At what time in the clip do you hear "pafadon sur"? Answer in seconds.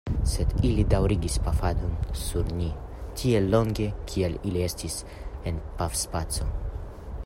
1.47-2.49